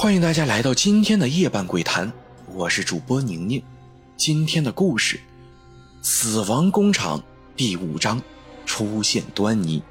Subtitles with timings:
[0.00, 2.10] 欢迎大家来到今天的夜半鬼谈，
[2.54, 3.62] 我是主播宁宁。
[4.16, 5.18] 今天的故事
[6.00, 7.18] 《死亡工厂》
[7.54, 8.18] 第五章
[8.64, 9.82] 出现端倪。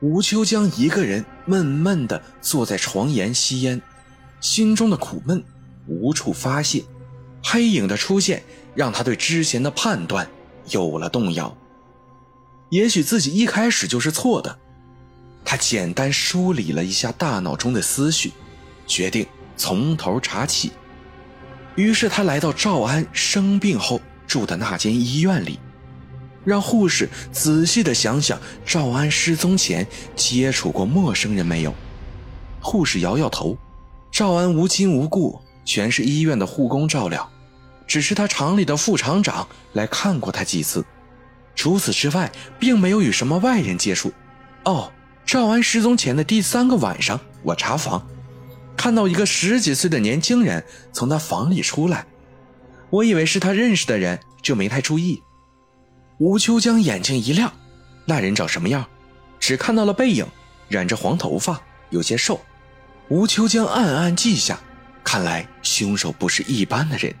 [0.00, 3.80] 吴秋江一个人闷闷地坐在床沿吸烟，
[4.40, 5.44] 心中的苦闷
[5.86, 6.84] 无处发泄。
[7.44, 8.42] 黑影的出现
[8.74, 10.28] 让他对之前的判断
[10.70, 11.56] 有了动摇。
[12.70, 14.58] 也许自己一开始就是错的。
[15.44, 18.32] 他简单梳理了一下大脑中的思绪。
[18.88, 19.24] 决定
[19.56, 20.72] 从头查起，
[21.76, 25.60] 于是他来到赵安生病后住的那间医院里，
[26.44, 31.74] 让护士仔细的想想赵安失踪前接触过陌生人没有。
[32.60, 33.56] 护士摇摇头，
[34.10, 37.30] 赵安无亲无故，全是医院的护工照料，
[37.86, 40.84] 只是他厂里的副厂长来看过他几次，
[41.54, 44.12] 除此之外，并没有与什么外人接触。
[44.64, 44.90] 哦，
[45.24, 48.04] 赵安失踪前的第三个晚上，我查房。
[48.78, 52.06] 看到一个十几岁的年轻人从他房里出来，
[52.90, 55.20] 我以为是他认识的人，就没太注意。
[56.18, 57.52] 吴秋江眼睛一亮，
[58.06, 58.86] 那人长什么样？
[59.40, 60.24] 只看到了背影，
[60.68, 62.40] 染着黄头发，有些瘦。
[63.08, 64.60] 吴秋江暗暗记下，
[65.02, 67.12] 看来凶手不是一般的人。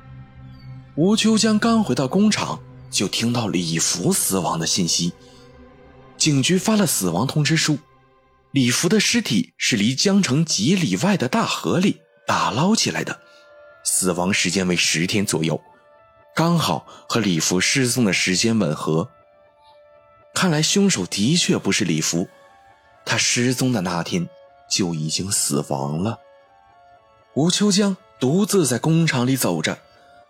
[0.94, 5.12] 吴秋江刚回到工厂，就听到李福死亡的信息，
[6.16, 7.78] 警局发了死亡通知书。
[8.58, 13.20] 李福的尸体是离江城几里外的大河里打捞起来的，
[13.84, 15.60] 死亡时间为十天左右，
[16.34, 19.08] 刚好和李福失踪的时间吻合。
[20.34, 22.26] 看来凶手的确不是李福，
[23.06, 24.28] 他失踪的那天
[24.68, 26.18] 就已经死亡了。
[27.34, 29.78] 吴秋江独自在工厂里走着，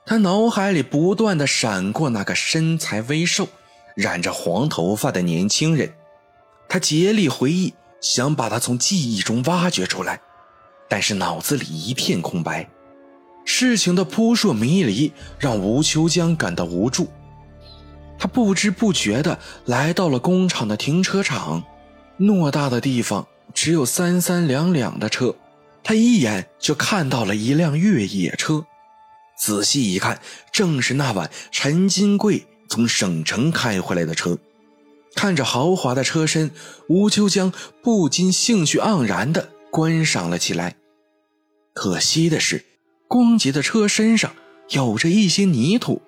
[0.05, 3.49] 他脑海里不断的闪过那个身材微瘦、
[3.97, 5.95] 染着黄头发的年轻人，
[6.69, 7.73] 他竭力回忆。
[8.01, 10.21] 想把他从记忆中挖掘出来，
[10.89, 12.69] 但是脑子里一片空白。
[13.45, 17.09] 事情的扑朔迷离让吴秋江感到无助。
[18.19, 21.63] 他不知不觉地来到了工厂的停车场，
[22.19, 25.35] 偌大的地方只有三三两两的车，
[25.83, 28.67] 他一眼就看到了一辆越野车。
[29.39, 30.21] 仔细一看，
[30.53, 34.37] 正是那晚陈金贵从省城开回来的车。
[35.15, 36.51] 看着豪华的车身，
[36.89, 37.53] 吴秋江
[37.83, 40.77] 不禁兴趣盎然地观赏了起来。
[41.73, 42.65] 可惜的是，
[43.09, 44.33] 光洁的车身上
[44.71, 46.03] 有着一些泥土。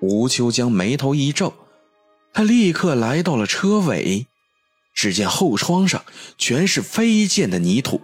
[0.00, 1.52] 吴秋江眉头一皱，
[2.32, 4.26] 他立刻来到了车尾，
[4.94, 6.04] 只见后窗上
[6.36, 8.00] 全是飞溅的泥土。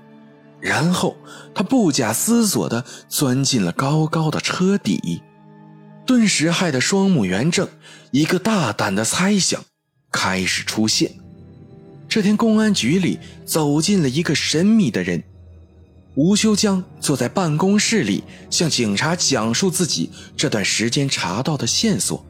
[0.61, 1.17] 然后
[1.55, 5.23] 他不假思索地钻进了高高的车底，
[6.05, 7.69] 顿时害得双目圆睁，
[8.11, 9.65] 一个大胆的猜想。
[10.11, 11.13] 开始出现。
[12.09, 15.23] 这天，公安局里走进了一个神秘的人。
[16.15, 22.25] 吴修江坐在办公室里，向警察讲述自己这段时间查到的线索。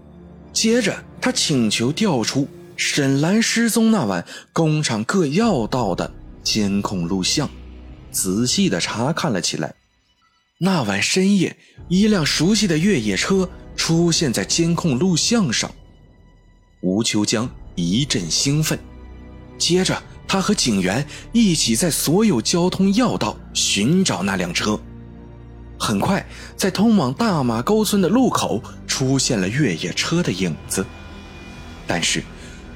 [0.53, 6.13] 接着，他请求调出沈兰失踪那晚工厂各要道的
[6.43, 7.49] 监控录像，
[8.11, 9.75] 仔细的查看了起来。
[10.59, 11.57] 那晚深夜，
[11.89, 15.71] 一辆熟悉的越野车出现在监控录像上。
[16.83, 17.49] 吴秋江。
[17.79, 18.79] 一阵兴奋，
[19.57, 24.79] 接着他和警员一起在所有交通要道寻找那辆车。
[25.79, 30.85] 很快，在通往大马沟村的路口出现了越野车的影子，
[31.87, 32.23] 但是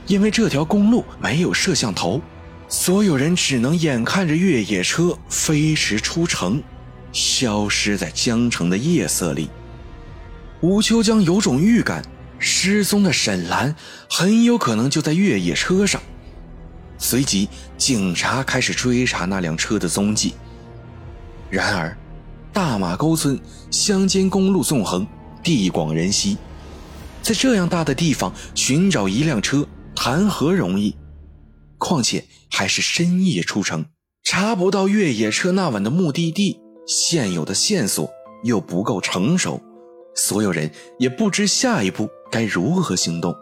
[0.06, 2.22] 因为这条公路没有摄像头，
[2.68, 6.62] 所有人只能眼看着越野车飞驰出城，
[7.12, 9.50] 消失在江城的夜色里。
[10.60, 12.04] 吴秋江有种预感。
[12.42, 13.74] 失踪的沈兰
[14.10, 16.02] 很有可能就在越野车上。
[16.98, 17.48] 随即，
[17.78, 20.34] 警察开始追查那辆车的踪迹。
[21.48, 21.96] 然而，
[22.52, 23.38] 大马沟村
[23.70, 25.06] 乡间公路纵横，
[25.42, 26.36] 地广人稀，
[27.22, 30.96] 在这样大的地方寻找一辆车谈何容易？
[31.78, 33.86] 况且还是深夜出城，
[34.24, 38.10] 查不到越野车那晚的目的地，现有的线索
[38.44, 39.60] 又不够成熟，
[40.14, 42.08] 所有人也不知下一步。
[42.30, 43.36] 该如何行动？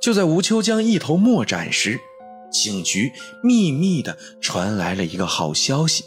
[0.00, 1.98] 就在吴秋江一头莫展时，
[2.52, 3.12] 警局
[3.42, 6.04] 秘密地传来了一个好消息：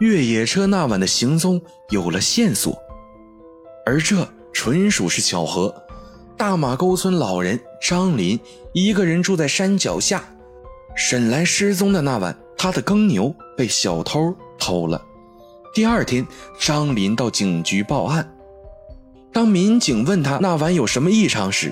[0.00, 2.78] 越野车那晚的行踪有了线索。
[3.84, 5.74] 而这纯属是巧合。
[6.36, 8.38] 大马沟村老人张林
[8.72, 10.24] 一个人住在山脚下。
[10.96, 15.02] 沈兰失踪的那晚，他的耕牛被小偷偷了。
[15.74, 16.26] 第二天，
[16.58, 18.35] 张林到警局报案。
[19.36, 21.70] 当民警问他那晚有什么异常时，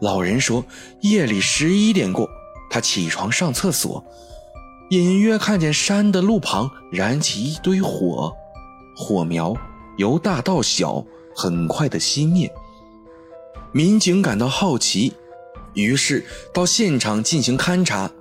[0.00, 0.64] 老人说
[1.00, 2.30] 夜里十一点过，
[2.70, 4.04] 他起床上厕所，
[4.90, 8.32] 隐约看见山的路旁燃起一堆火，
[8.96, 9.52] 火苗
[9.96, 11.04] 由大到小，
[11.34, 12.48] 很快的熄灭。
[13.72, 15.12] 民警感到好奇，
[15.74, 18.12] 于是到现场进行勘查，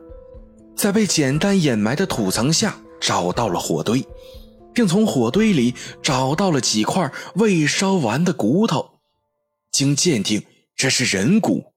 [0.75, 4.03] 在被简单掩埋的土层下找到了火堆，
[4.73, 8.99] 并从火堆里找到了几块未烧完的骨头。
[9.71, 10.43] 经鉴定，
[10.75, 11.73] 这是人骨。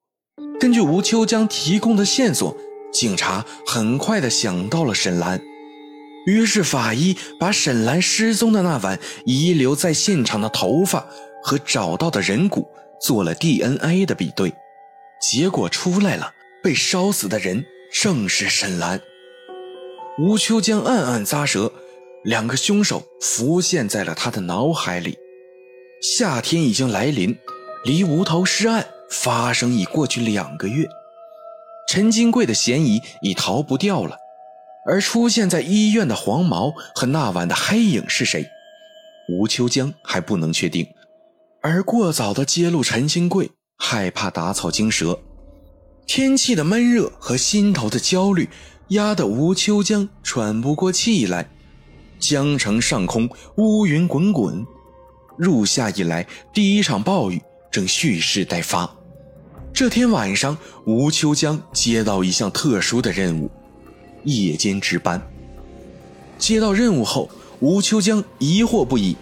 [0.59, 2.57] 根据吴秋江提供的线索。
[2.93, 5.43] 警察很快的想到了沈兰，
[6.27, 11.05] 于是法医把沈兰失踪的那晚遗留在现场的头发
[11.43, 12.69] 和找到的人骨
[13.01, 14.55] 做了 DNA 的比对，
[15.21, 16.33] 结果出来了，
[16.63, 19.01] 被烧死的人正是沈兰。
[20.17, 21.73] 吴秋江暗暗咂舌，
[22.25, 25.19] 两个凶手浮现在了他的脑海里。
[26.03, 27.39] 夏天已经来临，
[27.85, 30.87] 离无头尸案发生已过去两个月。
[31.89, 34.17] 陈金贵的嫌疑已逃不掉了，
[34.87, 38.47] 而出现在医院的黄毛和那晚的黑影是谁？
[39.29, 40.87] 吴秋江还不能确定。
[41.63, 45.19] 而过早的揭露陈金贵，害怕打草惊蛇。
[46.07, 48.49] 天气的闷热和心头的焦虑，
[48.89, 51.51] 压得吴秋江喘不过气来。
[52.27, 54.67] 江城上空乌云滚滚，
[55.37, 57.39] 入夏以来第一场暴雨
[57.71, 58.91] 正蓄势待发。
[59.75, 60.57] 这天晚上，
[60.87, 63.51] 吴秋江接到一项特殊的任务——
[64.25, 65.21] 夜间值班。
[66.39, 67.29] 接到任务后，
[67.61, 69.15] 吴秋江疑惑不已。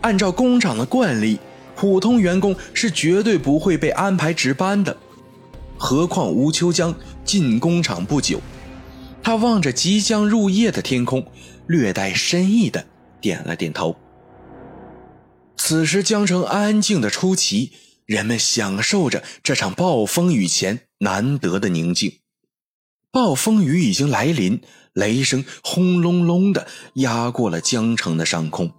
[0.00, 1.38] 按照工厂的惯例，
[1.76, 4.96] 普通员工是绝对不会被安排值班的。
[5.78, 6.92] 何况吴秋江
[7.24, 8.40] 进工厂不久，
[9.24, 11.26] 他望着即将入夜的天空，
[11.66, 12.86] 略带深意的
[13.22, 13.96] 点了点头。
[15.56, 17.72] 此时，江城安静的出奇。
[18.04, 22.18] 人们享受着这场暴风雨前难得的宁静。
[23.10, 24.60] 暴风雨已经来临，
[24.92, 26.66] 雷声轰隆隆的
[26.96, 28.70] 压过了江城的上空。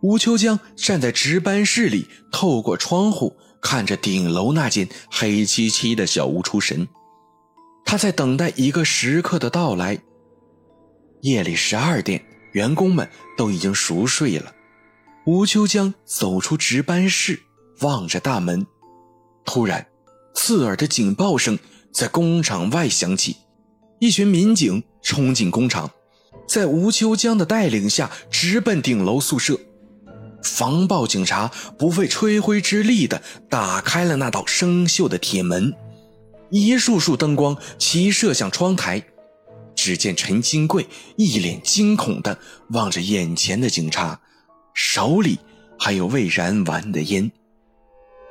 [0.00, 6.86] 吴秋江站在值班室里，透过窗户看着顶楼那间黑漆漆的小屋出神。
[7.92, 9.98] 他在等待一个时刻的到来。
[11.20, 13.06] 夜里十二点，员工们
[13.36, 14.50] 都已经熟睡了。
[15.26, 17.42] 吴秋江走出值班室。
[17.82, 18.66] 望着大门，
[19.44, 19.86] 突然，
[20.34, 21.58] 刺耳的警报声
[21.92, 23.36] 在工厂外响起。
[23.98, 25.90] 一群民警冲进工厂，
[26.48, 29.60] 在吴秋江的带领下直奔顶楼宿舍。
[30.42, 35.74] 防暴警察不费吹灰之力地打开了那道生锈的铁门，
[36.52, 39.02] 一束束灯光齐射向窗台。
[39.74, 42.38] 只见陈金贵一脸惊恐地
[42.68, 44.20] 望着眼前的警察，
[44.74, 45.38] 手里
[45.78, 47.32] 还有未燃完的烟。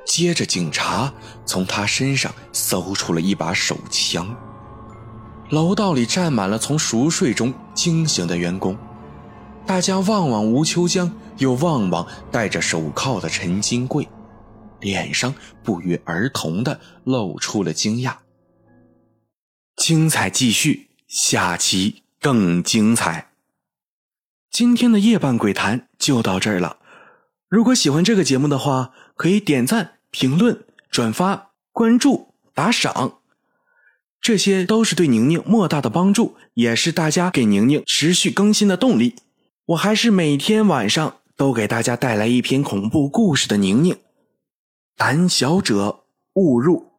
[0.06, 1.12] 接着，警察
[1.44, 4.34] 从他身上搜出了一把手枪。
[5.50, 8.78] 楼道里站满了从熟睡中惊醒的员工，
[9.66, 14.08] 大家望望吴秋江，又望望戴着手铐的陈金贵，
[14.82, 15.34] 脸上
[15.64, 18.16] 不约而同的露出了惊讶。
[19.76, 23.30] 精彩继续，下期更精彩。
[24.50, 26.76] 今天的夜半鬼谈就到这儿了。
[27.48, 33.20] 如果喜欢这个节目的话，可以点赞、评论、转发、关注、打赏，
[34.20, 39.16] 这些都是对宁宁莫大的帮助，也是大家给宁宁持续更新的动力。
[39.66, 43.96] 我还是每天晚上都给大家带来一篇恐怖故事的宁宁，
[45.04, 46.04] 胆小者
[46.34, 46.91] 勿入。